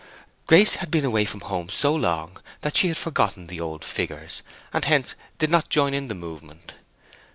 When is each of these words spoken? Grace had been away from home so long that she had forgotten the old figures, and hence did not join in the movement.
Grace 0.47 0.77
had 0.77 0.89
been 0.89 1.05
away 1.05 1.25
from 1.25 1.41
home 1.41 1.69
so 1.69 1.93
long 1.93 2.41
that 2.61 2.75
she 2.75 2.87
had 2.87 2.97
forgotten 2.97 3.45
the 3.45 3.59
old 3.61 3.85
figures, 3.85 4.41
and 4.73 4.85
hence 4.85 5.13
did 5.37 5.51
not 5.51 5.69
join 5.69 5.93
in 5.93 6.07
the 6.07 6.15
movement. 6.15 6.73